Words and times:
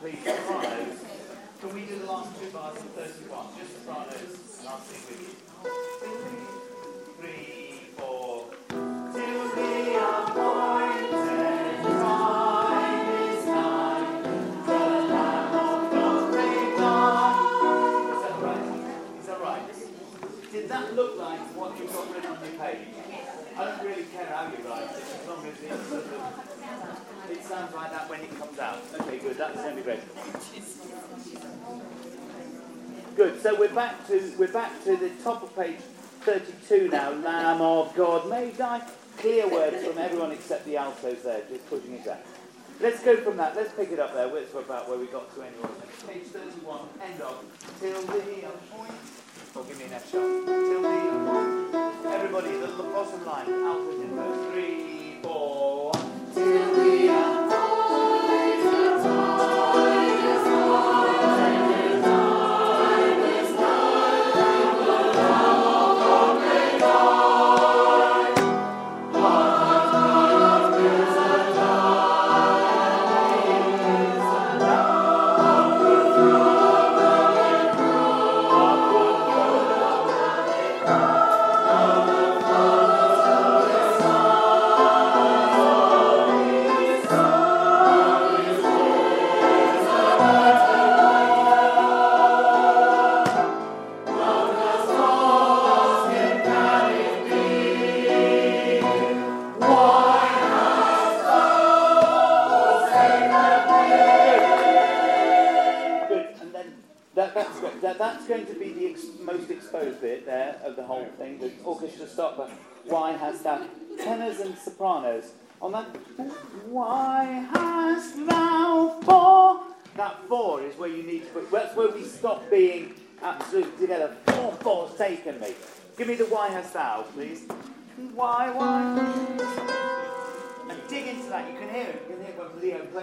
please, 0.00 0.18
sopranos? 0.24 0.98
Can 1.60 1.74
we 1.74 1.80
do 1.82 1.98
the 1.98 2.06
last 2.06 2.40
two 2.40 2.50
bars 2.50 2.76
of 2.76 2.86
31? 2.94 3.46
Just 3.58 3.84
sopranos, 3.84 4.58
and 4.60 4.68
I'll 4.68 4.80
sing 4.80 5.02
with 5.08 5.28
you. 5.28 5.37
back 33.78 34.04
to 34.08 34.32
we're 34.36 34.48
back 34.48 34.72
to 34.82 34.96
the 34.96 35.08
top 35.22 35.40
of 35.40 35.54
page 35.54 35.78
32 36.22 36.88
now. 36.88 37.12
Lamb 37.12 37.60
of 37.60 37.94
God, 37.94 38.28
may 38.28 38.50
thy 38.50 38.82
clear 39.18 39.48
words 39.48 39.86
from 39.86 39.96
everyone 39.98 40.32
except 40.32 40.64
the 40.64 40.76
altos 40.76 41.22
there, 41.22 41.42
just 41.48 41.64
pushing 41.70 41.92
it 41.92 42.04
down. 42.04 42.18
Let's 42.80 43.04
go 43.04 43.16
from 43.18 43.36
that. 43.36 43.54
Let's 43.54 43.72
pick 43.74 43.92
it 43.92 44.00
up 44.00 44.14
there. 44.14 44.36
It's 44.36 44.52
about 44.52 44.88
where 44.88 44.98
we 44.98 45.06
got 45.06 45.32
to 45.32 45.42
anyway. 45.42 45.68
Page 46.08 46.24
31, 46.24 46.88
end 47.04 47.20
of. 47.22 47.44
Till 47.78 48.02
the 48.02 48.18
point. 48.68 48.90
Or 49.54 49.62
oh, 49.62 49.62
give 49.62 49.78
me 49.78 49.84
an 49.84 49.92
F 49.92 50.10
sharp. 50.10 50.26
Till 50.44 50.82
the 50.82 50.88
point. 51.30 52.04
Everybody, 52.04 52.50
the, 52.58 52.66
the 52.66 52.82
bottom 52.82 53.24
line. 53.24 53.46
Altos 53.46 54.00
in 54.02 54.10
verse 54.16 54.54
3. 54.54 54.77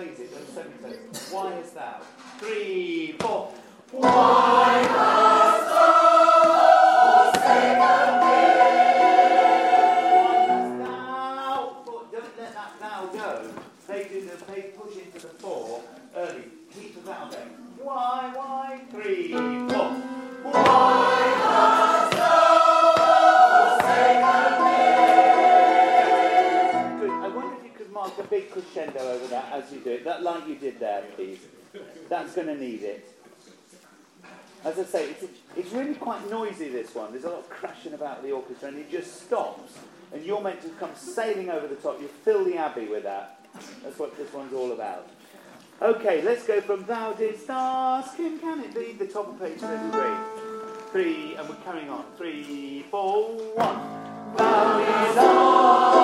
It. 0.03 1.29
Why 1.31 1.53
is 1.53 1.71
that? 1.71 2.03
Three, 2.39 3.15
four. 3.19 3.51
Why 3.91 5.24
crescendo 28.55 28.99
over 28.99 29.27
that 29.27 29.51
as 29.51 29.71
you 29.71 29.79
do 29.79 29.91
it. 29.91 30.05
That 30.05 30.23
like 30.23 30.47
you 30.47 30.55
did 30.55 30.79
there, 30.79 31.03
please. 31.15 31.39
That's 32.09 32.33
going 32.33 32.47
to 32.47 32.57
need 32.57 32.83
it. 32.83 33.11
As 34.63 34.79
I 34.79 34.83
say, 34.83 35.09
it's, 35.09 35.25
it's 35.55 35.71
really 35.73 35.93
quite 35.93 36.27
noisy, 36.29 36.69
this 36.69 36.95
one. 36.95 37.11
There's 37.11 37.25
a 37.25 37.29
lot 37.29 37.39
of 37.39 37.49
crashing 37.49 37.93
about 37.93 38.23
the 38.23 38.31
orchestra, 38.31 38.69
and 38.69 38.77
it 38.77 38.89
just 38.89 39.25
stops. 39.25 39.77
And 40.13 40.23
you're 40.23 40.41
meant 40.41 40.61
to 40.61 40.69
come 40.69 40.91
sailing 40.95 41.49
over 41.49 41.67
the 41.67 41.75
top. 41.75 42.01
You 42.01 42.07
fill 42.07 42.45
the 42.45 42.57
abbey 42.57 42.87
with 42.87 43.03
that. 43.03 43.45
That's 43.83 43.99
what 43.99 44.17
this 44.17 44.31
one's 44.33 44.53
all 44.53 44.71
about. 44.71 45.07
Okay, 45.81 46.21
let's 46.21 46.47
go 46.47 46.61
from 46.61 46.85
Thou 46.85 47.13
didst 47.13 47.49
ask 47.49 48.15
him, 48.17 48.39
can 48.39 48.61
it 48.61 48.73
be? 48.73 48.93
The 48.93 49.11
top 49.11 49.27
of 49.27 49.39
page 49.39 49.59
33. 49.59 50.91
Three, 50.91 51.35
and 51.35 51.49
we're 51.49 51.55
carrying 51.55 51.89
on. 51.89 52.05
Three, 52.17 52.85
four, 52.89 53.33
one. 53.55 54.35
Thou 54.37 54.79
didst 54.79 55.17
ask 55.17 55.94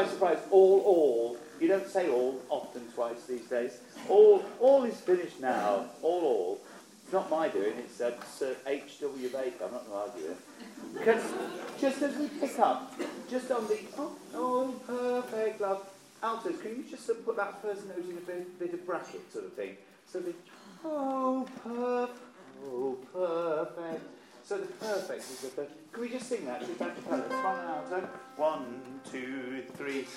By 0.00 0.06
surprise. 0.06 0.38
All, 0.50 0.80
all. 0.86 1.36
You 1.60 1.68
don't 1.68 1.86
say 1.86 2.08
all 2.08 2.40
often 2.48 2.80
twice 2.94 3.26
these 3.28 3.44
days. 3.44 3.80
All, 4.08 4.42
all 4.58 4.84
is 4.84 4.96
finished 4.96 5.38
now. 5.42 5.90
All, 6.00 6.22
all. 6.22 6.60
It's 7.04 7.12
not 7.12 7.30
my 7.30 7.48
doing. 7.48 7.74
It's 7.76 8.00
uh, 8.00 8.12
Sir 8.24 8.56
H. 8.66 9.00
W. 9.02 9.28
Baker. 9.28 9.64
I'm 9.66 9.72
not 9.72 9.86
going 9.86 10.08
to 10.08 10.12
argue 10.12 10.28
him. 10.28 10.36
Because 10.94 11.22
just 11.78 12.00
as 12.00 12.16
we 12.16 12.28
pick 12.28 12.58
up, 12.58 12.98
just 13.30 13.50
on 13.50 13.66
the 13.68 13.78
oh, 13.98 14.16
oh 14.34 14.74
perfect 14.86 15.60
love, 15.60 15.86
altos, 16.22 16.58
can 16.62 16.76
you 16.76 16.84
just 16.88 17.04
sort 17.04 17.18
of 17.18 17.26
put 17.26 17.36
that 17.36 17.60
first 17.60 17.86
note 17.86 18.02
in 18.08 18.16
a 18.16 18.20
bit, 18.20 18.58
bit 18.58 18.72
of 18.72 18.86
bracket 18.86 19.30
sort 19.30 19.44
of 19.44 19.52
thing? 19.52 19.76
So 20.10 20.20
the 20.20 20.32
oh, 20.82 21.46
perfect, 21.62 22.18
oh, 22.64 22.96
perfect. 23.12 24.19
So 24.50 24.58
the 24.58 24.66
perfect 24.66 25.20
is 25.20 25.42
the 25.42 25.48
first. 25.48 25.70
Can 25.92 26.02
we 26.02 26.08
just 26.08 26.28
sing 26.28 26.44
that? 26.46 26.58
Just 26.58 26.76
back 26.76 26.96
to 26.96 27.02
palette. 27.02 27.30
Soprano 27.30 27.84
alto. 27.88 28.08
One, 28.36 28.82
two, 29.08 29.62
three. 29.76 30.08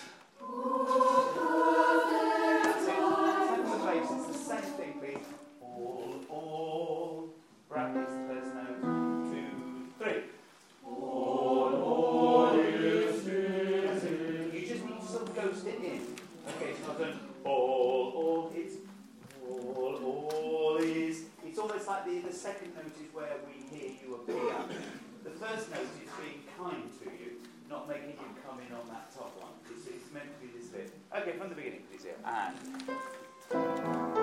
That's 2.64 2.88
it. 2.88 2.96
Tenor 2.96 3.62
the 3.62 3.78
bass. 3.86 4.10
It's 4.10 4.26
the 4.26 4.34
same 4.34 4.72
thing, 4.74 4.94
please. 5.00 5.28
All, 5.62 6.16
all. 6.32 7.30
The 7.70 8.43
like 21.94 22.06
the, 22.06 22.28
the 22.28 22.34
second 22.34 22.74
note 22.76 22.88
is 22.88 23.14
where 23.14 23.38
we 23.46 23.78
hear 23.78 23.92
you 24.02 24.16
appear. 24.16 24.56
The 25.24 25.30
first 25.30 25.70
note 25.70 25.94
is 26.02 26.10
being 26.18 26.42
kind 26.58 26.90
to 27.00 27.06
you, 27.06 27.38
not 27.70 27.88
making 27.88 28.18
you 28.18 28.30
come 28.46 28.60
in 28.68 28.74
on 28.74 28.88
that 28.90 29.14
top 29.14 29.32
one. 29.40 29.54
It's, 29.70 29.86
it's 29.88 30.12
meant 30.12 30.26
to 30.34 30.46
be 30.46 30.52
this 30.58 30.70
bit. 30.70 30.92
Okay, 31.16 31.38
from 31.38 31.50
the 31.50 31.56
beginning, 31.56 31.84
please. 31.92 32.04
Here. 32.04 32.18
And. 32.26 34.23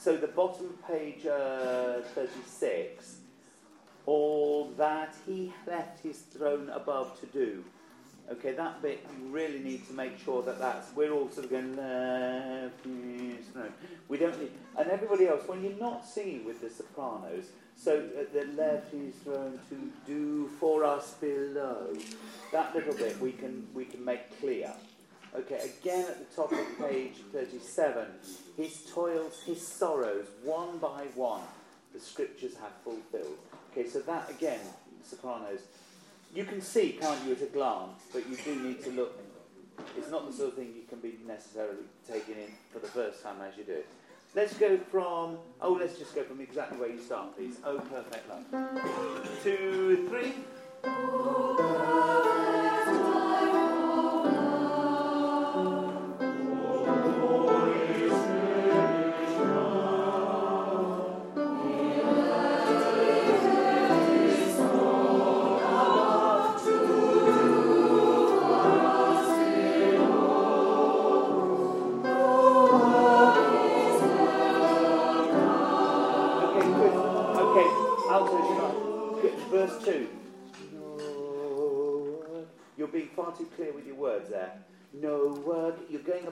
So 0.00 0.16
the 0.16 0.28
bottom 0.28 0.64
of 0.64 0.88
page 0.88 1.26
uh, 1.26 2.00
36, 2.14 3.18
all 4.06 4.72
that 4.78 5.14
he 5.26 5.52
left 5.66 6.02
his 6.02 6.20
throne 6.20 6.70
above 6.70 7.20
to 7.20 7.26
do. 7.26 7.62
Okay, 8.32 8.52
that 8.52 8.80
bit 8.80 9.06
you 9.18 9.28
really 9.28 9.58
need 9.58 9.86
to 9.88 9.92
make 9.92 10.18
sure 10.18 10.42
that 10.42 10.58
that's 10.58 10.94
we're 10.96 11.12
all 11.12 11.28
sort 11.28 11.44
of 11.44 11.50
going 11.50 11.76
left 11.76 12.82
his 12.82 13.44
throne. 13.48 13.74
We 14.08 14.16
don't 14.16 14.40
need, 14.40 14.52
and 14.78 14.88
everybody 14.88 15.28
else 15.28 15.46
when 15.46 15.62
you're 15.62 15.78
not 15.78 16.06
singing 16.06 16.46
with 16.46 16.62
the 16.62 16.70
sopranos. 16.70 17.50
So 17.76 17.98
uh, 17.98 18.22
the 18.32 18.46
left 18.52 18.94
his 18.94 19.16
throne 19.16 19.60
to 19.68 19.92
do 20.06 20.48
for 20.58 20.82
us 20.82 21.12
below. 21.20 21.94
That 22.52 22.74
little 22.74 22.94
bit 22.94 23.20
we 23.20 23.32
can 23.32 23.66
we 23.74 23.84
can 23.84 24.02
make 24.02 24.40
clear. 24.40 24.72
Okay, 25.34 25.70
again 25.80 26.06
at 26.08 26.18
the 26.18 26.36
top 26.36 26.50
of 26.52 26.58
page 26.78 27.14
37, 27.32 28.06
his 28.56 28.82
toils, 28.92 29.42
his 29.46 29.64
sorrows, 29.64 30.26
one 30.42 30.78
by 30.78 31.04
one, 31.14 31.42
the 31.94 32.00
scriptures 32.00 32.56
have 32.56 32.72
fulfilled. 32.82 33.38
Okay, 33.70 33.88
so 33.88 34.00
that 34.00 34.28
again, 34.28 34.58
sopranos, 35.08 35.60
you 36.34 36.44
can 36.44 36.60
see, 36.60 36.98
can't 37.00 37.24
you, 37.24 37.32
at 37.32 37.42
a 37.42 37.46
glance, 37.46 38.02
but 38.12 38.28
you 38.28 38.36
do 38.36 38.60
need 38.60 38.82
to 38.84 38.90
look. 38.90 39.20
It's 39.96 40.10
not 40.10 40.26
the 40.26 40.36
sort 40.36 40.48
of 40.48 40.54
thing 40.54 40.74
you 40.74 40.82
can 40.88 40.98
be 40.98 41.18
necessarily 41.26 41.84
taking 42.08 42.34
in 42.34 42.50
for 42.72 42.80
the 42.80 42.88
first 42.88 43.22
time 43.22 43.36
as 43.40 43.56
you 43.56 43.64
do 43.64 43.72
it. 43.72 43.86
Let's 44.34 44.54
go 44.54 44.78
from, 44.90 45.38
oh, 45.60 45.72
let's 45.72 45.98
just 45.98 46.14
go 46.14 46.22
from 46.22 46.40
exactly 46.40 46.78
where 46.78 46.90
you 46.90 47.00
start, 47.00 47.36
please. 47.36 47.56
Oh, 47.64 47.78
perfect 47.78 48.28
love. 48.28 48.44
Two, 49.42 50.08
three. 50.08 50.34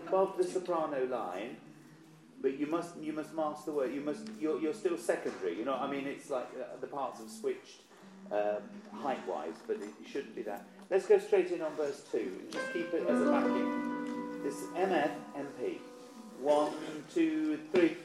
Above 0.08 0.36
the 0.36 0.44
soprano 0.44 1.04
line, 1.06 1.56
but 2.40 2.58
you 2.58 2.66
must 2.66 2.96
you 3.00 3.12
must 3.12 3.34
master 3.34 3.70
the 3.70 3.72
word. 3.72 3.94
You 3.94 4.00
must. 4.00 4.26
You're, 4.40 4.60
you're 4.60 4.74
still 4.74 4.96
secondary. 4.96 5.58
You 5.58 5.64
know. 5.64 5.74
I 5.74 5.90
mean, 5.90 6.06
it's 6.06 6.30
like 6.30 6.48
uh, 6.60 6.80
the 6.80 6.86
parts 6.86 7.20
have 7.20 7.30
switched 7.30 7.82
um, 8.32 8.62
height 8.92 9.26
wise, 9.28 9.54
but 9.66 9.76
it 9.76 9.90
shouldn't 10.10 10.34
be 10.34 10.42
that. 10.42 10.66
Let's 10.90 11.06
go 11.06 11.18
straight 11.18 11.50
in 11.50 11.60
on 11.60 11.74
verse 11.76 12.02
2 12.12 12.18
and 12.18 12.52
just 12.52 12.72
keep 12.72 12.92
it 12.94 13.06
as 13.06 13.20
a 13.20 13.30
backing. 13.30 14.42
This 14.42 14.62
MF 14.74 15.10
MP. 15.36 15.78
One, 16.40 16.72
two, 17.12 17.58
three. 17.72 17.96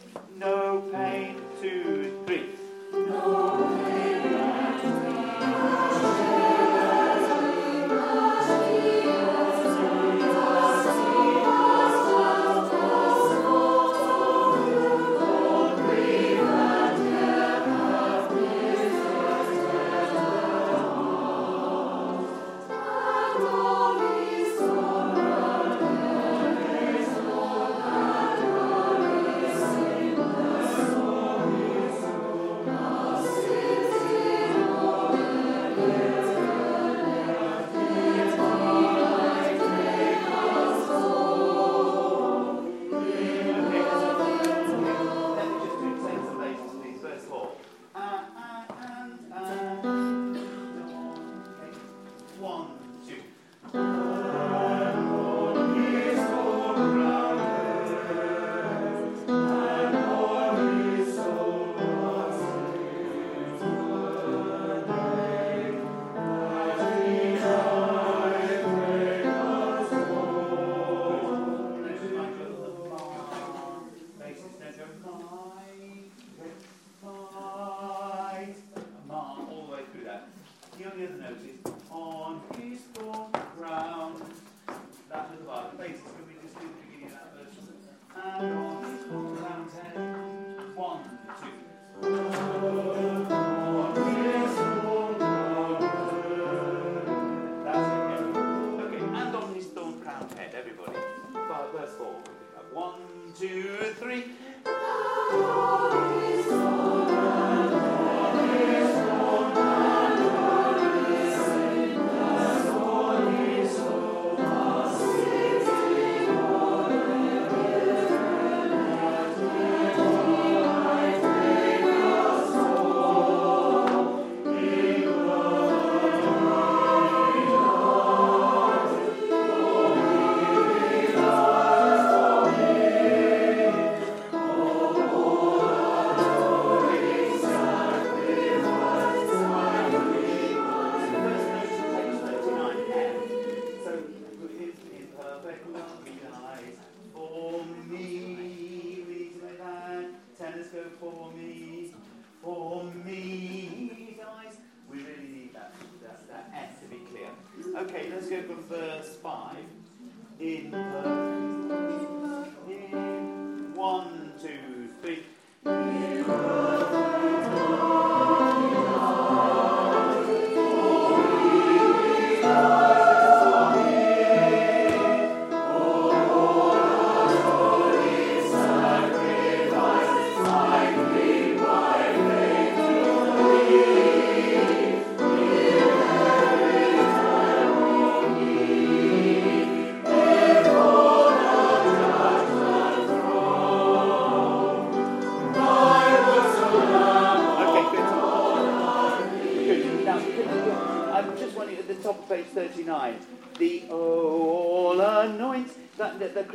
Okay. 0.00 0.31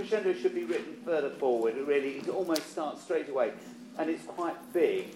Crescendo 0.08 0.34
should 0.40 0.56
be 0.56 0.64
written 0.64 0.96
further 1.04 1.30
forward. 1.32 1.78
It 1.78 1.86
really, 1.86 2.18
it 2.18 2.30
almost 2.30 2.72
starts 2.72 3.04
straight 3.04 3.30
away, 3.30 3.52
and 3.98 4.10
it's 4.10 4.24
quite 4.24 4.56
big. 4.74 5.08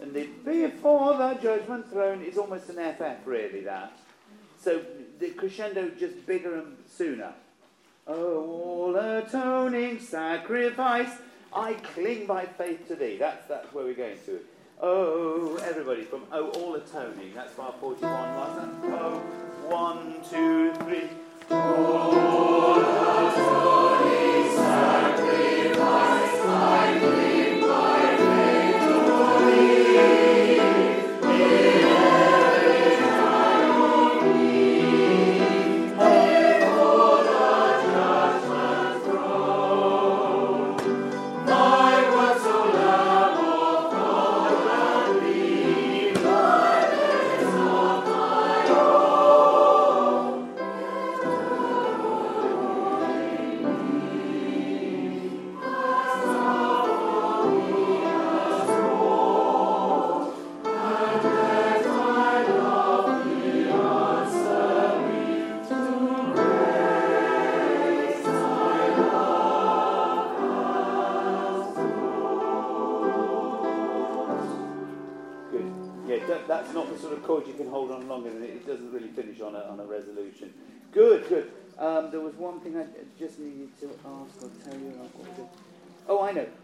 And 0.00 0.14
the 0.14 0.28
before 0.44 1.16
the 1.16 1.34
judgment 1.34 1.90
throne 1.90 2.22
is 2.22 2.38
almost 2.38 2.70
an 2.70 2.94
FF, 2.94 3.26
really. 3.26 3.60
That. 3.60 3.92
So 4.62 4.82
the 5.18 5.30
crescendo 5.30 5.90
just 5.90 6.26
bigger 6.26 6.56
and 6.56 6.76
sooner. 6.90 7.32
Oh, 8.06 8.44
all 8.44 8.96
atoning 8.96 10.00
sacrifice, 10.00 11.10
I 11.52 11.74
cling 11.74 12.26
by 12.26 12.46
faith 12.46 12.88
to 12.88 12.96
thee. 12.96 13.16
That's 13.18 13.46
that's 13.46 13.72
where 13.74 13.84
we're 13.84 13.94
going 13.94 14.18
to. 14.26 14.40
Oh, 14.80 15.56
everybody 15.64 16.02
from 16.04 16.22
Oh, 16.32 16.48
all 16.50 16.74
atoning. 16.76 17.34
That's 17.34 17.52
bar 17.54 17.74
41, 17.80 18.34
wasn't? 18.36 18.72
Oh, 18.84 19.18
one, 19.68 20.14
two, 20.30 20.72
three. 20.84 21.08
Oh, 21.50 22.38
chord 23.38 23.77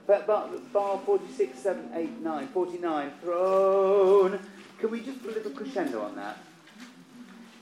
But, 0.07 0.27
bar 0.27 1.01
46, 1.07 1.59
7, 1.59 1.91
8, 1.95 2.21
9, 2.21 2.49
49, 2.49 3.13
throne. 3.23 4.39
Can 4.79 4.91
we 4.91 5.01
just 5.01 5.23
put 5.23 5.33
a 5.33 5.35
little 5.35 5.53
crescendo 5.53 6.03
on 6.03 6.17
that? 6.17 6.39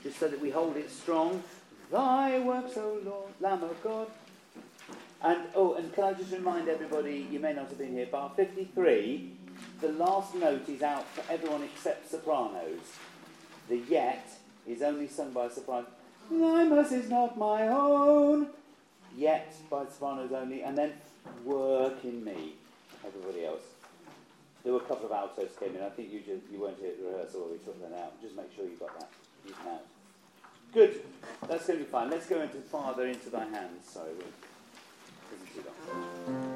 Just 0.03 0.19
so 0.19 0.27
that 0.27 0.41
we 0.41 0.49
hold 0.49 0.75
it 0.75 0.91
strong. 0.91 1.41
Thy 1.89 2.39
works, 2.39 2.75
O 2.77 2.99
Lord, 3.05 3.31
Lamb 3.39 3.63
of 3.63 3.81
God. 3.81 4.07
And, 5.21 5.41
oh, 5.55 5.75
and 5.75 5.93
can 5.93 6.03
I 6.03 6.13
just 6.13 6.33
remind 6.33 6.67
everybody, 6.67 7.27
you 7.31 7.39
may 7.39 7.53
not 7.53 7.69
have 7.69 7.77
been 7.77 7.93
here, 7.93 8.07
bar 8.07 8.31
53, 8.35 9.31
the 9.79 9.93
last 9.93 10.35
note 10.35 10.67
is 10.67 10.81
out 10.81 11.07
for 11.07 11.23
everyone 11.31 11.63
except 11.63 12.11
sopranos. 12.11 12.97
The 13.69 13.77
yet 13.77 14.27
is 14.67 14.81
only 14.81 15.07
sung 15.07 15.31
by 15.31 15.47
sopranos. 15.47 15.89
Thy 16.29 16.65
mercy 16.65 16.95
is 16.95 17.09
not 17.09 17.37
my 17.37 17.69
own. 17.69 18.47
Yet 19.15 19.55
by 19.69 19.85
sopranos 19.85 20.31
only. 20.33 20.63
And 20.63 20.77
then 20.77 20.93
work 21.43 22.03
in 22.03 22.23
me. 22.23 22.53
Everybody 23.05 23.45
else. 23.45 23.61
There 24.63 24.71
were 24.71 24.79
a 24.79 24.85
couple 24.85 25.05
of 25.07 25.11
altos 25.11 25.51
came 25.59 25.75
in. 25.75 25.83
I 25.83 25.89
think 25.89 26.11
you 26.11 26.19
just 26.19 26.49
you 26.51 26.61
weren't 26.61 26.79
here 26.79 26.89
at 26.91 26.99
the 26.99 27.09
rehearsal 27.09 27.49
we 27.51 27.57
took 27.59 27.81
that 27.81 27.97
out. 27.99 28.21
Just 28.21 28.35
make 28.35 28.53
sure 28.55 28.65
you 28.65 28.77
got 28.77 28.97
that. 28.99 29.09
Can 29.45 29.73
out. 29.73 29.85
Good. 30.73 31.01
That's 31.47 31.67
going 31.67 31.79
to 31.79 31.85
be 31.85 31.91
fine. 31.91 32.09
Let's 32.09 32.27
go 32.27 32.41
into 32.41 32.57
Father 32.57 33.07
into 33.07 33.29
thy 33.29 33.45
hands. 33.45 33.97
Long. 36.27 36.49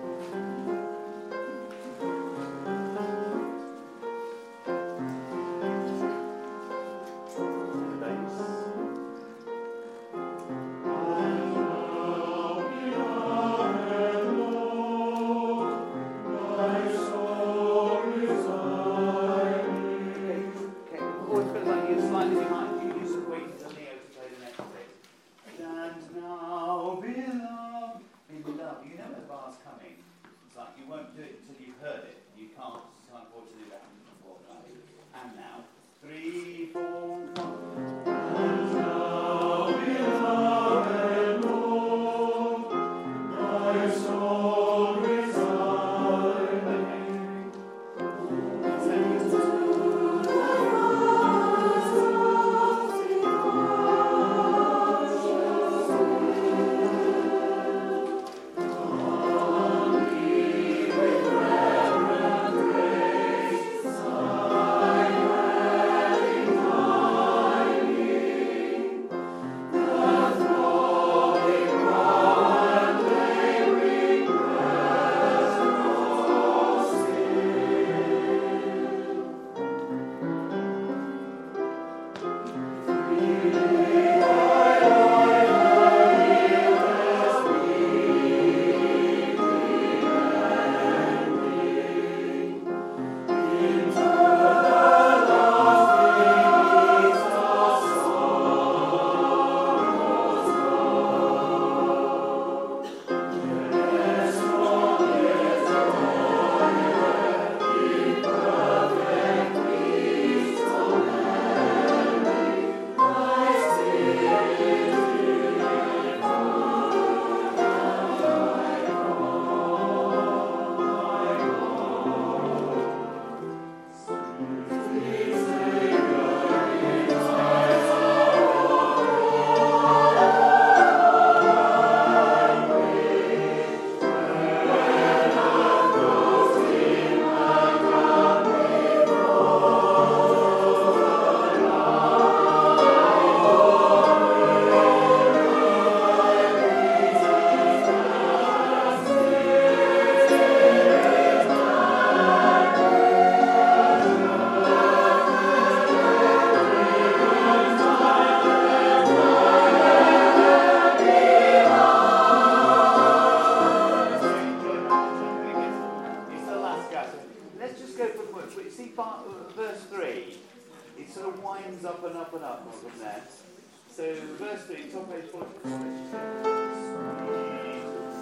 left. 173.27 173.43
So 173.89 174.13
verse 174.37 174.63
3, 174.63 174.89
top 174.89 175.11
eight 175.15 175.31
point, 175.31 175.47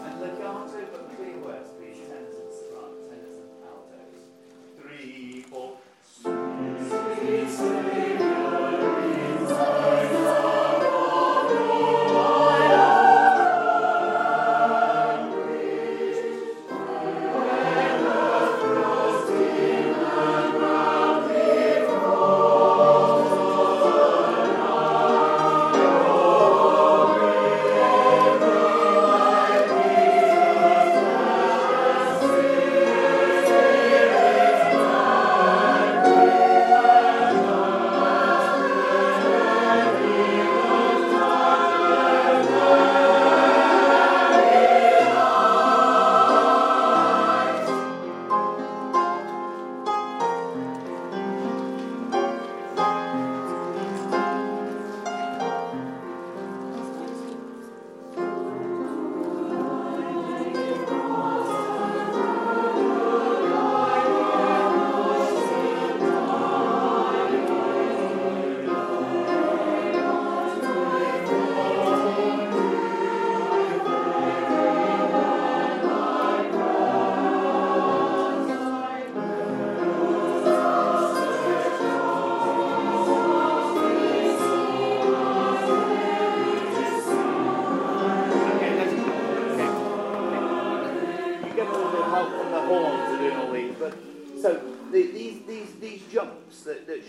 and 0.04 0.22
legato 0.22 0.86
but 0.92 1.16
clear 1.16 1.38
words. 1.38 1.75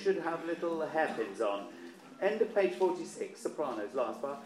Should 0.06 0.22
have 0.22 0.44
little 0.46 0.86
hairpins 0.86 1.40
on. 1.40 1.64
End 2.22 2.40
of 2.40 2.54
page 2.54 2.74
46, 2.74 3.40
sopranos, 3.40 3.92
last 3.92 4.22
part. 4.22 4.38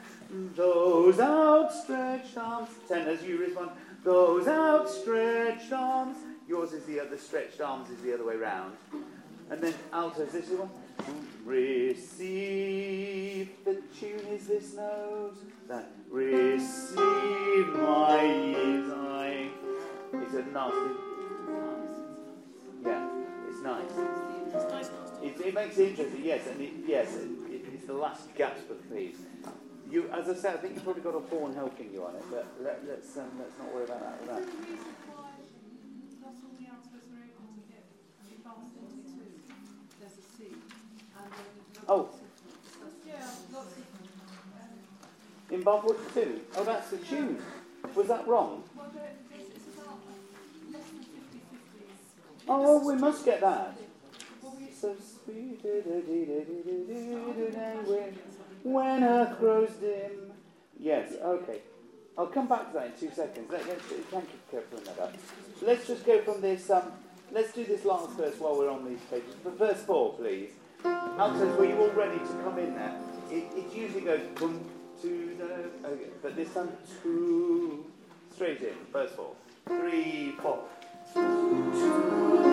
Those 0.57 1.21
outstretched 1.21 2.35
arms. 2.39 2.71
Tenors, 2.89 3.23
you 3.23 3.37
respond. 3.39 3.73
Those 4.03 4.49
outstretched 4.49 5.71
arms. 5.71 6.17
Yours 6.49 6.73
is 6.73 6.87
the 6.87 6.99
other, 6.99 7.19
stretched 7.19 7.61
arms 7.61 7.91
is 7.91 8.01
the 8.01 8.15
other 8.15 8.25
way 8.25 8.37
round. 8.37 8.75
And 9.51 9.61
then 9.61 9.75
altos, 9.93 10.33
this 10.33 10.49
is 10.49 10.59
one. 10.59 10.71
Receive. 11.45 11.91
The 13.67 13.83
tune 14.01 14.27
is 14.31 14.47
this 14.47 14.73
note. 14.73 15.37
That. 15.69 15.91
Receive 16.09 17.67
my 17.77 18.25
ears. 18.25 18.91
I. 18.91 19.51
It's 20.15 20.35
a 20.35 20.43
nasty. 20.43 20.95
Yeah, 22.83 23.09
it's 23.51 23.63
nice. 23.63 24.91
It, 25.23 25.47
it 25.47 25.55
makes 25.55 25.77
it 25.79 25.91
interesting, 25.91 26.25
yes, 26.25 26.47
and 26.47 26.61
it, 26.61 26.73
yes, 26.87 27.15
it, 27.17 27.29
it's 27.75 27.87
the 27.87 27.93
last 27.93 28.35
gasp 28.35 28.71
of 28.71 28.79
the 28.89 28.95
piece. 28.95 29.17
You, 29.91 30.09
as 30.11 30.29
I 30.29 30.35
said, 30.35 30.55
I 30.55 30.59
think 30.59 30.75
you've 30.75 30.85
probably 30.85 31.03
got 31.03 31.15
a 31.15 31.21
horn 31.21 31.55
helping 31.55 31.93
you 31.93 32.05
on 32.05 32.15
it, 32.15 32.23
but 32.31 32.47
let, 32.63 32.77
us 32.77 33.17
um, 33.19 33.31
let's 33.39 33.59
not 33.59 33.75
worry 33.75 33.85
about 33.85 34.01
that. 34.01 34.21
With 34.21 34.29
that. 34.29 34.81
Oh. 41.89 42.09
In 45.51 45.63
bar 45.63 45.83
42? 45.83 46.41
Oh, 46.57 46.65
that's 46.65 46.91
the 46.91 46.99
tune. 46.99 47.43
Was 47.97 48.07
that 48.07 48.29
wrong? 48.29 48.63
Oh, 52.53 52.85
we 52.85 52.97
must 52.97 53.25
get 53.25 53.41
that. 53.43 53.79
When 58.65 59.05
earth 59.05 59.39
grows 59.39 59.71
dim. 59.81 60.33
Yes, 60.77 61.13
okay. 61.23 61.61
I'll 62.19 62.27
come 62.27 62.49
back 62.49 62.73
to 62.73 62.79
that 62.79 62.87
in 62.87 62.93
two 62.99 63.15
seconds. 63.15 63.47
Thank 63.49 64.27
you 64.53 64.63
for 64.69 64.81
that 64.81 64.99
up. 64.99 65.15
let's 65.63 65.87
just 65.87 66.05
go 66.05 66.21
from 66.23 66.41
this. 66.41 66.69
Um, 66.71 66.91
let's 67.31 67.53
do 67.53 67.65
this 67.65 67.85
last 67.85 68.11
verse 68.17 68.35
while 68.41 68.59
we're 68.59 68.69
on 68.69 68.85
these 68.85 68.99
pages. 69.09 69.37
But 69.45 69.57
verse 69.57 69.83
four, 69.83 70.15
please. 70.15 70.51
Altos, 70.85 71.57
were 71.57 71.67
you 71.67 71.77
all 71.77 71.91
ready 71.91 72.19
to 72.19 72.41
come 72.43 72.59
in 72.59 72.75
there? 72.75 73.01
It, 73.31 73.45
it 73.57 73.73
usually 73.73 74.01
goes 74.01 74.27
boom 74.35 74.65
to 75.03 75.37
the, 75.39 75.89
okay, 75.89 76.11
but 76.21 76.35
this 76.35 76.53
time 76.53 76.71
two, 77.01 77.85
straight 78.35 78.61
in. 78.61 78.75
Verse 78.93 79.13
four, 79.13 79.37
three, 79.67 80.35
four. 80.43 80.65
Page 81.15 82.50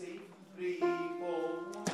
Three, 0.00 0.78
four, 0.78 1.60
one. 1.74 1.84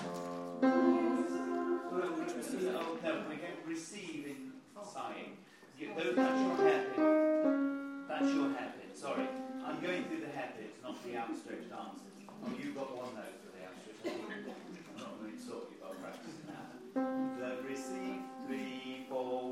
we 3.67 3.75
sighing. 3.75 5.37
That's 5.77 6.41
your 6.41 6.57
hairpin. 6.57 8.07
That's 8.09 8.31
your 8.33 8.51
hairpin, 8.55 8.95
sorry. 8.95 9.27
I'm 9.67 9.81
going 9.81 10.05
through 10.05 10.21
the 10.21 10.31
hairpins, 10.31 10.79
not 10.85 11.03
the 11.05 11.17
outstretched 11.17 11.73
arms. 11.77 12.03
Oh, 12.45 12.53
you 12.63 12.71
got 12.75 12.97
one 12.97 13.17
note 13.17 13.43
for 13.43 13.51
the 13.59 13.67
outstretched 13.67 14.07
arms. 14.07 14.55
I'm 14.95 15.03
not 15.03 15.19
really 15.21 15.39
sorry 15.43 15.75
about 15.83 15.99
practicing 16.01 16.47
that. 16.47 16.79
The 16.95 17.69
receive, 17.69 18.23
three, 18.47 19.07
four, 19.11 19.46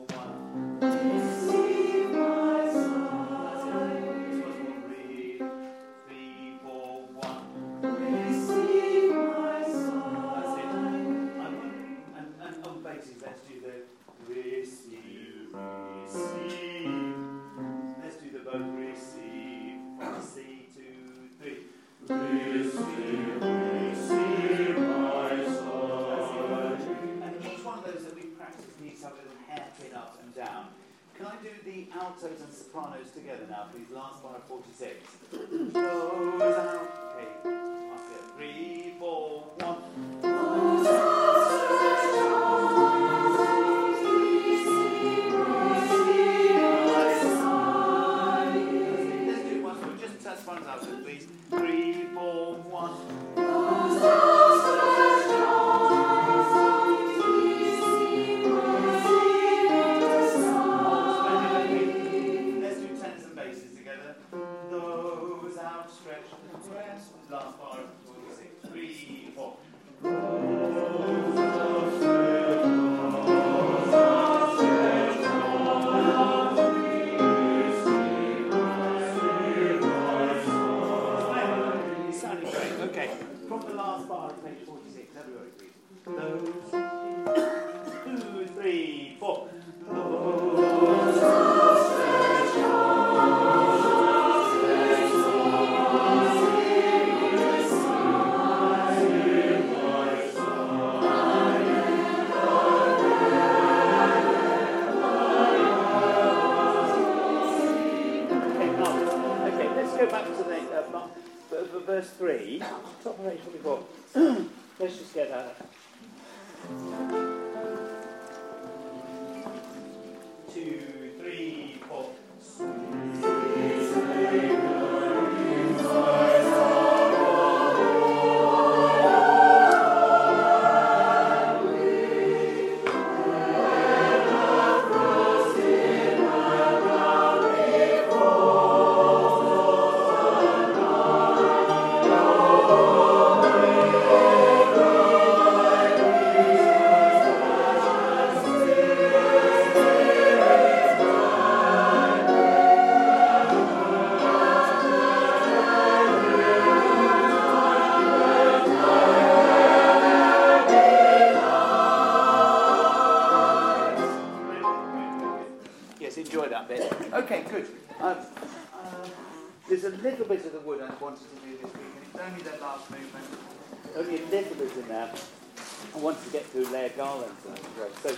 I 175.95 175.99
wanted 175.99 176.25
to 176.25 176.31
get 176.31 176.45
through 176.47 176.67
layer 176.71 176.91
garlands 176.91 177.45
and. 177.47 177.59
So 178.03 178.17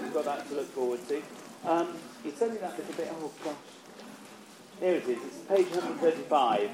we've 0.00 0.14
got 0.14 0.24
that 0.24 0.48
to 0.48 0.54
look 0.54 0.68
forward 0.72 1.00
to. 1.08 1.22
Um, 1.66 1.96
it's 2.24 2.40
only 2.40 2.58
that 2.58 2.78
little 2.78 2.94
bit. 2.94 3.12
Oh 3.12 3.32
gosh. 3.42 3.54
Here 4.80 4.94
it 4.94 5.08
is. 5.08 5.18
It's 5.24 5.38
page 5.48 5.68
135. 5.70 6.70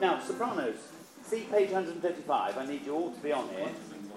Now, 0.00 0.18
sopranos, 0.20 0.76
see 1.24 1.46
page 1.50 1.70
135. 1.70 2.58
I 2.58 2.66
need 2.66 2.84
you 2.84 2.94
all 2.94 3.12
to 3.12 3.20
be 3.20 3.32
on 3.32 3.48
it. 3.50 3.74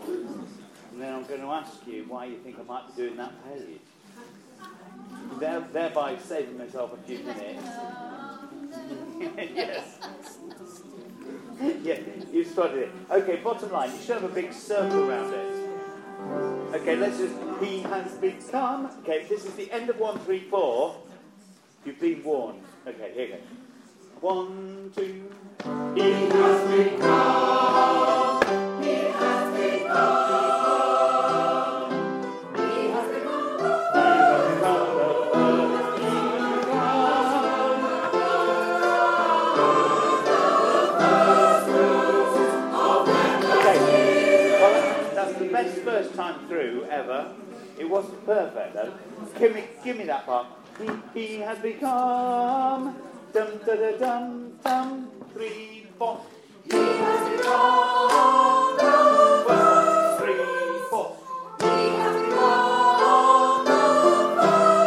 And 0.08 1.02
then 1.02 1.14
I'm 1.14 1.26
going 1.26 1.42
to 1.42 1.48
ask 1.48 1.86
you 1.86 2.06
why 2.08 2.26
you 2.26 2.38
think 2.38 2.58
I 2.60 2.64
might 2.64 2.96
be 2.96 3.04
doing 3.04 3.18
that 3.18 3.34
page. 3.48 3.80
There, 5.40 5.60
thereby 5.72 6.18
saving 6.18 6.58
myself 6.58 6.94
a 6.94 6.98
few 7.08 7.20
minutes. 7.20 7.68
yes. 9.56 9.98
yeah, 11.84 12.00
you 12.32 12.44
spotted 12.44 12.78
it. 12.78 12.92
Okay, 13.12 13.38
bottom 13.38 13.72
line, 13.72 13.92
you 13.92 13.98
should 14.00 14.22
have 14.22 14.24
a 14.24 14.34
big 14.34 14.54
circle 14.54 15.10
around 15.10 15.34
it. 15.34 15.66
Okay, 16.76 16.96
let's 16.96 17.18
just. 17.18 17.34
He 17.62 17.82
has 17.82 18.12
become. 18.14 18.90
Okay, 19.04 19.26
this 19.30 19.46
is 19.46 19.54
the 19.54 19.72
end 19.72 19.90
of 19.90 20.00
134. 20.00 20.96
You've 21.86 22.00
been 22.00 22.24
warned. 22.24 22.64
Okay, 22.86 23.12
here 23.14 23.26
you 23.28 23.34
go. 23.34 23.40
One, 24.22 24.92
two. 24.96 25.24
He 25.96 26.12
has 26.12 26.92
become. 26.92 28.05
First 46.15 46.28
time 46.28 46.47
through 46.47 46.86
ever. 46.89 47.34
It 47.78 47.89
wasn't 47.89 48.25
perfect 48.25 48.75
though. 48.75 48.93
Give 49.38 49.54
me, 49.54 49.65
give 49.84 49.97
me 49.97 50.06
that 50.06 50.25
part. 50.25 50.47
He, 50.80 50.89
he 51.19 51.39
has 51.41 51.58
become. 51.60 52.95
Dum 53.34 53.60
da 53.65 53.75
da 53.75 53.97
dum 53.97 54.54
dum. 54.63 55.10
Three, 55.34 55.88
four. 55.97 56.21
He 56.63 56.71
has 56.71 57.38
become. 57.38 58.78
One, 59.45 60.17
three, 60.19 60.36
four. 60.89 61.17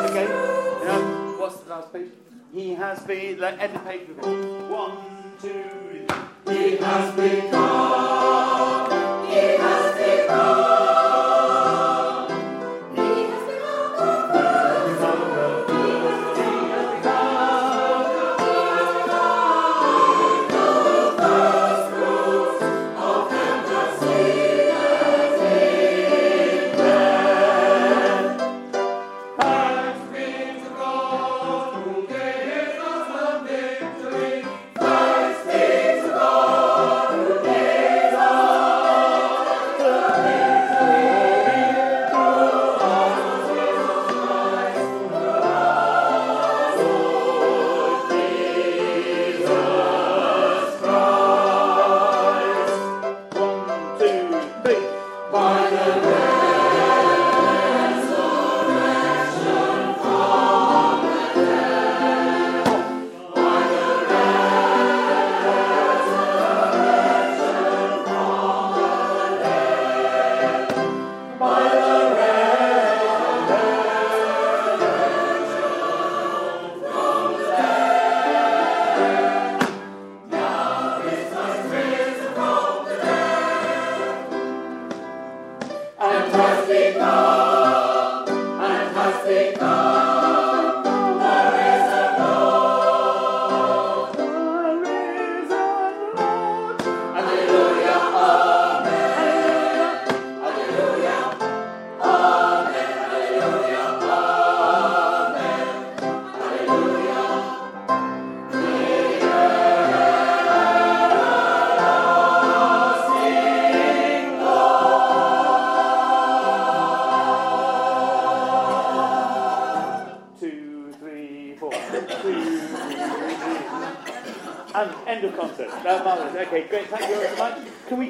Okay. 0.08 0.26
Now, 0.84 1.00
what's 1.38 1.60
the 1.60 1.70
last 1.70 1.92
page? 1.92 2.10
He 2.54 2.74
has 2.74 3.00
been. 3.00 3.38
Like, 3.38 3.60
end 3.60 3.74
the 3.74 3.78
page 3.80 4.08
with 4.08 4.18
it. 4.18 4.70
One, 4.70 4.96
two, 5.42 5.64
three. 5.90 6.54
He 6.54 6.76
has 6.78 7.14
become. 7.14 8.27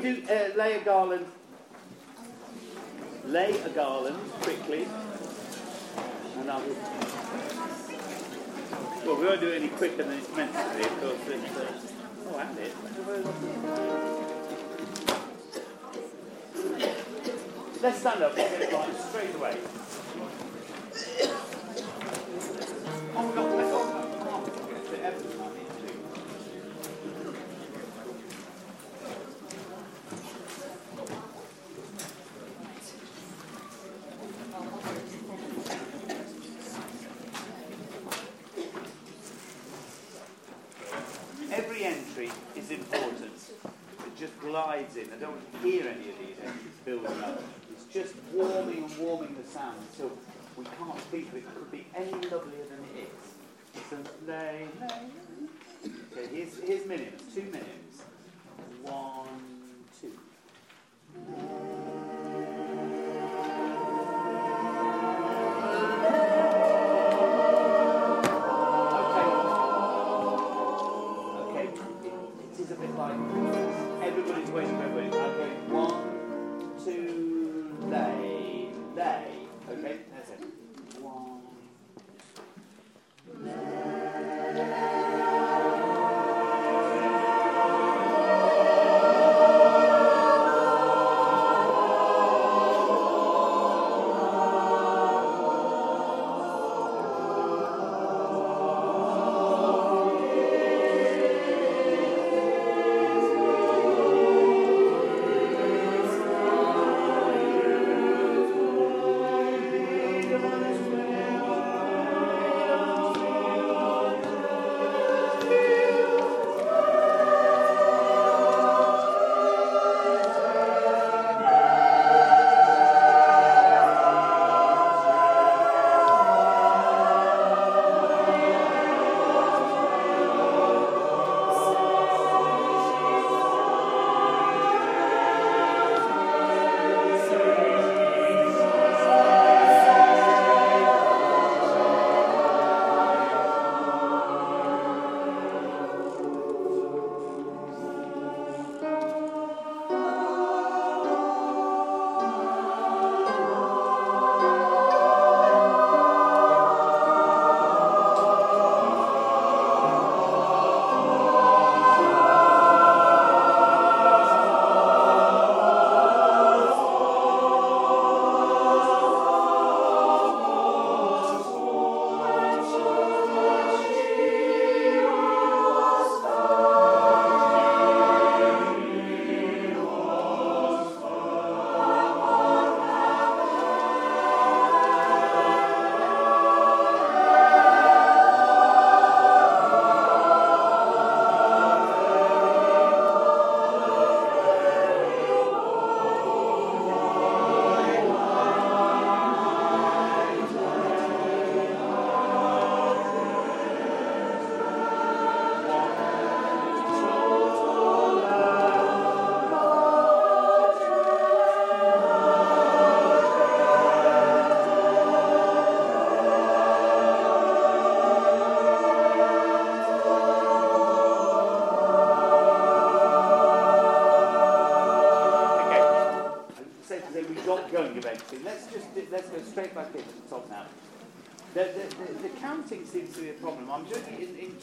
Do 0.08 0.22
uh, 0.30 0.56
lay 0.56 0.74
a 0.74 0.84
garland? 0.84 1.26
Lay 3.26 3.60
a 3.60 3.68
garland 3.70 4.18
quickly. 4.42 4.86
And 6.38 6.50
I'll. 6.50 6.62
Well, 9.04 9.16
we 9.16 9.26
won't 9.26 9.40
do 9.40 9.48
it 9.48 9.62
any 9.62 9.68
quicker 9.68 10.02
than 10.02 10.18
it's 10.18 10.34
meant 10.36 10.52
to 10.52 10.74
be, 10.76 10.84
of 10.84 11.00
course. 11.00 11.20
It's, 11.28 11.56
uh, 11.56 11.72
oh, 12.28 12.38
and 12.38 12.58
it. 12.58 12.72
Let's 17.82 17.98
stand 18.00 18.22
up. 18.22 18.34
Get 18.34 18.72
right 18.72 19.00
straight 19.00 19.34
away. 19.34 19.56
In. 44.96 45.12
I 45.12 45.16
don't 45.16 45.40
hear 45.62 45.82
any 45.82 46.10
of 46.10 46.18
these 46.18 46.36
entries 46.42 46.78
building 46.84 47.22
up. 47.22 47.40
It's 47.70 47.84
just 47.84 48.14
warming 48.32 48.84
and 48.84 48.98
warming 48.98 49.36
the 49.40 49.48
sound 49.48 49.76
until 49.92 50.10
we 50.56 50.64
can't 50.64 50.98
of 51.28 51.34
it. 51.34 51.38
It 51.38 51.54
could 51.54 51.70
be 51.70 51.86
any 51.94 52.10
lovelier 52.10 52.66
than 52.68 52.80
it 52.92 53.06
is. 53.06 53.24
So, 53.88 53.96
lay, 54.26 54.66
lay. 54.80 55.02
Okay, 56.12 56.34
here's, 56.34 56.58
here's 56.58 56.82
minims, 56.82 57.22
two 57.32 57.42
minims. 57.42 58.02
One, 58.82 59.42
two. 60.00 60.18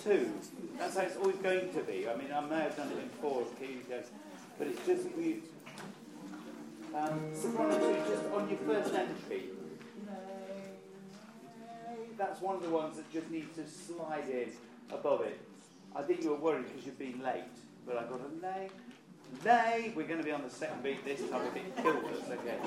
Two. 0.06 0.32
That's 0.78 0.96
how 0.96 1.02
it's 1.02 1.18
always 1.18 1.38
going 1.38 1.74
to 1.74 1.80
be. 1.82 2.08
I 2.08 2.16
mean, 2.16 2.32
I 2.34 2.42
may 2.42 2.60
have 2.60 2.78
done 2.78 2.92
it 2.92 3.00
in 3.00 3.10
four, 3.22 3.42
as 3.42 3.48
goes, 3.90 4.06
but 4.58 4.68
it's 4.68 4.86
just 4.86 5.16
we. 5.18 5.42
Um, 6.96 7.32
just 7.34 8.26
on 8.34 8.50
your 8.50 8.60
first 8.60 8.94
entry. 8.94 9.50
That's 12.18 12.40
one 12.40 12.56
of 12.56 12.62
the 12.62 12.70
ones 12.70 12.96
that 12.96 13.12
just 13.12 13.30
needs 13.30 13.54
to 13.58 13.68
slide 13.68 14.30
in 14.30 14.50
above 14.90 15.22
it. 15.22 15.38
I 15.94 16.02
think 16.04 16.24
you 16.24 16.30
were 16.30 16.38
worried 16.38 16.68
because 16.68 16.86
you've 16.86 17.00
been 17.00 17.22
late, 17.22 17.44
but 17.86 17.98
I 17.98 18.04
got 18.04 18.22
a 18.22 18.46
lay, 18.46 18.70
lay. 19.44 19.94
We're 19.94 20.08
going 20.08 20.20
to 20.20 20.26
be 20.26 20.32
on 20.32 20.44
the 20.44 20.50
second 20.50 20.84
beat 20.84 21.04
this 21.04 21.20
time 21.30 21.42
if 21.48 21.56
it 21.58 21.76
killed 21.76 22.06
us. 22.06 22.30
Okay. 22.30 22.58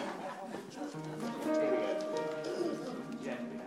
Here 1.45 1.70
we 1.70 1.76
go. 1.78 3.24
Gently 3.24 3.57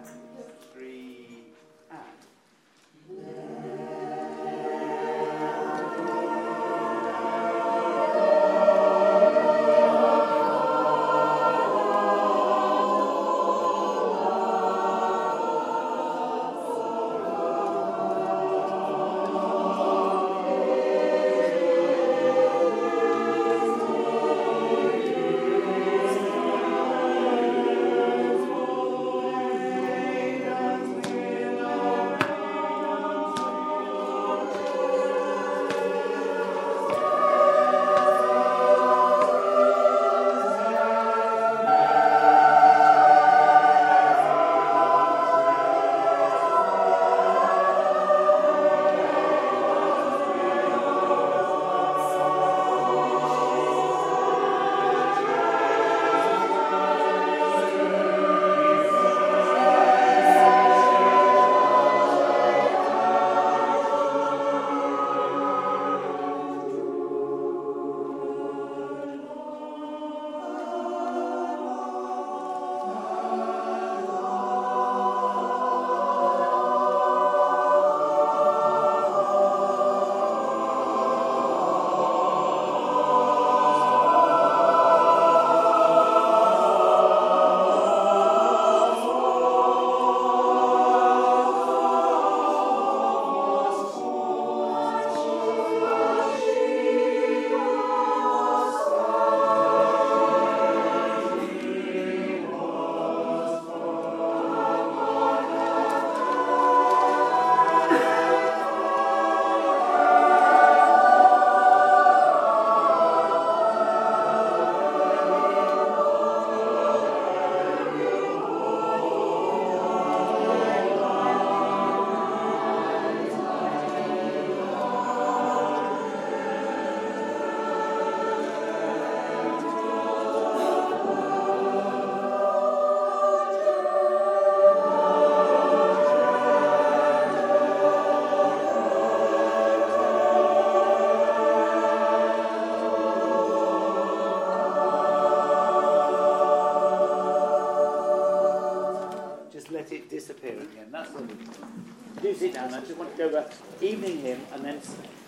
Sit. 152.70 152.74
I 152.74 152.80
just 152.82 152.98
want 152.98 153.12
to 153.12 153.18
go 153.18 153.26
over 153.30 153.50
evening 153.82 154.22
hymn 154.22 154.42
and 154.54 154.66
then. 154.66 154.80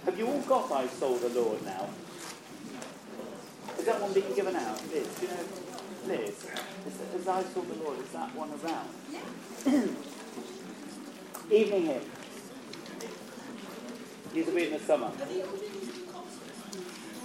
Have 0.06 0.18
you 0.20 0.28
all 0.28 0.42
got 0.42 0.72
I 0.72 0.88
Saw 0.88 1.18
the 1.18 1.30
Lord 1.30 1.64
now? 1.64 1.90
Is 3.80 3.86
that 3.86 4.02
one 4.02 4.14
being 4.14 4.34
given 4.36 4.56
out? 4.56 4.82
Liz, 4.92 5.08
do 5.20 5.26
you 5.26 5.32
know? 5.32 5.44
Liz, 6.08 6.46
is, 6.88 7.22
is 7.22 7.28
I 7.28 7.44
Saw 7.44 7.62
the 7.62 7.84
Lord, 7.84 8.00
is 8.00 8.10
that 8.10 8.36
one 8.36 8.50
around? 8.52 8.90
evening 11.52 11.86
hymn. 11.86 12.02
These 14.34 14.46
will 14.48 14.56
be 14.56 14.66
in 14.66 14.74
the 14.74 14.80
summer. 14.80 15.12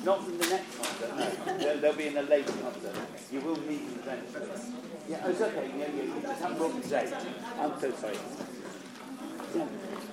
Not 0.04 0.20
in 0.28 0.38
the 0.38 0.46
next 0.46 0.78
concert, 0.78 1.16
no. 1.16 1.58
They'll, 1.58 1.78
they'll 1.80 1.96
be 1.96 2.06
in 2.06 2.14
the 2.14 2.22
later 2.22 2.52
concert. 2.62 2.96
You 3.32 3.40
will 3.40 3.58
meet 3.60 4.04
them 4.04 4.14
eventually. 4.14 4.74
Yeah, 5.08 5.22
oh, 5.24 5.30
it's 5.30 5.40
okay. 5.40 5.70
Yeah, 5.76 5.86
yeah, 5.96 6.02
you 6.02 6.20
just 6.22 6.40
haven't 6.40 6.58
brought 6.58 6.82
the 6.82 6.88
date. 6.88 7.12
I'm 7.58 7.80
so 7.80 7.90
sorry. 7.92 8.18
Yeah. 9.56 9.66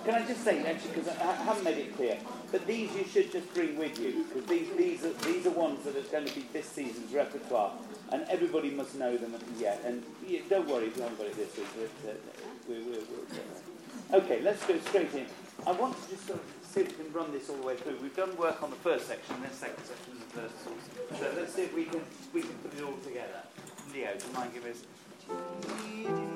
Can 0.06 0.14
I 0.14 0.26
just 0.28 0.44
say, 0.44 0.64
actually, 0.64 0.92
because 0.92 1.08
I, 1.18 1.32
I 1.32 1.34
haven't 1.34 1.64
made 1.64 1.78
it 1.80 1.96
clear, 1.96 2.18
but 2.52 2.68
these 2.68 2.94
you 2.96 3.06
should 3.06 3.32
just 3.32 3.52
bring 3.56 3.76
with 3.76 4.00
you, 4.00 4.24
because 4.28 4.48
these, 4.48 4.70
these, 4.78 5.04
are, 5.04 5.14
these 5.14 5.48
are 5.48 5.50
ones 5.50 5.84
that 5.84 5.96
are 5.96 6.02
going 6.12 6.26
to 6.26 6.36
be 6.36 6.46
this 6.54 6.68
season's 6.68 7.12
repertoire, 7.12 7.74
and 8.12 8.24
everybody 8.30 8.70
must 8.70 8.94
know 8.94 9.18
them. 9.18 9.34
Yeah, 9.58 9.78
and 9.84 10.04
yeah, 10.28 10.42
don't 10.48 10.68
worry 10.68 10.86
if 10.86 10.96
you 10.96 11.02
haven't 11.02 11.18
got 11.18 11.28
it 11.28 11.36
this 11.36 11.58
week. 11.58 11.68
Uh, 12.08 12.12
we, 12.70 12.76
we, 12.76 12.92
we, 12.92 14.18
okay, 14.18 14.42
let's 14.42 14.64
go 14.68 14.78
straight 14.78 15.12
in. 15.16 15.26
I 15.66 15.72
want 15.72 16.00
to 16.00 16.10
just 16.10 16.28
sort 16.28 16.40
of 16.40 16.46
see 16.64 16.82
if 16.82 16.98
we 17.00 17.06
can 17.06 17.14
run 17.14 17.32
this 17.32 17.50
all 17.50 17.56
the 17.56 17.64
way 17.64 17.76
through. 17.76 17.98
We've 18.00 18.16
done 18.16 18.38
work 18.38 18.62
on 18.62 18.70
the 18.70 18.76
first 18.76 19.08
section, 19.08 19.42
then 19.42 19.52
second 19.52 19.84
section, 19.86 20.12
and 20.12 20.22
the 20.22 20.26
first 20.40 20.64
source. 20.64 21.20
So 21.20 21.32
let's 21.36 21.56
see 21.56 21.64
if 21.64 21.74
we 21.74 21.86
can 21.86 22.02
we 22.32 22.42
can 22.42 22.54
put 22.62 22.78
it 22.78 22.84
all 22.84 22.98
together. 23.04 23.42
Leo, 23.92 24.10
do 24.20 24.28
you 24.28 24.34
mind 24.34 24.54
giving 24.54 24.72
us? 24.72 26.35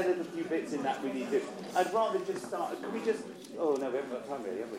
A 0.00 0.08
little 0.08 0.24
few 0.24 0.44
bits 0.44 0.72
in 0.72 0.82
that 0.82 1.02
we 1.02 1.12
need 1.12 1.30
to. 1.30 1.42
I'd 1.76 1.92
rather 1.92 2.18
just 2.20 2.46
start. 2.46 2.80
Can 2.82 2.92
we 2.92 3.04
just? 3.04 3.24
Oh 3.58 3.74
no, 3.76 3.90
we 3.90 3.96
haven't 3.96 4.10
got 4.10 4.28
time 4.28 4.42
really, 4.44 4.60
have 4.60 4.70
we? 4.70 4.78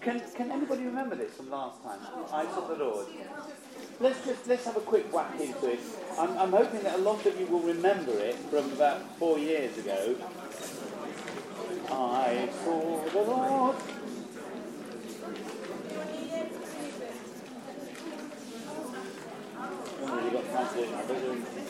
Can 0.00 0.20
Can 0.36 0.50
anybody 0.50 0.84
remember 0.84 1.14
this 1.16 1.32
from 1.34 1.50
last 1.50 1.82
time? 1.82 2.00
Eyes 2.32 2.54
of 2.56 2.68
the 2.68 2.84
Lord. 2.84 3.06
Let's 4.00 4.24
just 4.26 4.46
let's 4.48 4.64
have 4.64 4.76
a 4.76 4.80
quick 4.80 5.12
whack 5.12 5.38
into 5.40 5.66
it. 5.72 5.80
I'm, 6.18 6.36
I'm 6.38 6.50
hoping 6.50 6.82
that 6.82 6.94
a 6.96 7.02
lot 7.02 7.24
of 7.24 7.38
you 7.38 7.46
will 7.46 7.60
remember 7.60 8.12
it 8.18 8.34
from 8.50 8.72
about 8.72 9.16
four 9.18 9.38
years 9.38 9.76
ago. 9.78 10.16
I 11.90 12.48
saw 12.64 13.04
the 13.08 13.20
Lord. 13.20 13.76
Oh, 19.86 20.06
haven't 20.06 20.16
really 20.16 20.30
got 20.30 20.52
time 20.52 20.68
to 20.68 20.74
do 20.74 20.82
it 20.84 20.90
now, 20.90 21.02
but 21.06 21.22
we'll- 21.22 21.62